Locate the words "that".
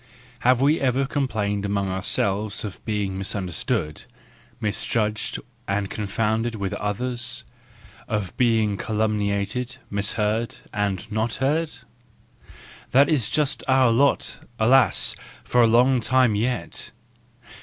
12.89-13.09